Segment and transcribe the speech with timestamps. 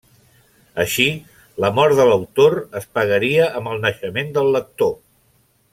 [0.83, 1.05] Així,
[1.65, 4.97] la mort de l'autor es pagaria amb el naixement del lector.